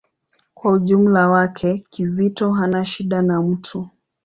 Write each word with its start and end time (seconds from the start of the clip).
Kwa 0.53 0.71
ujumla 0.71 1.27
wake, 1.27 1.83
Kizito 1.89 2.51
hana 2.51 2.85
shida 2.85 3.21
na 3.21 3.41
mtu. 3.41 3.89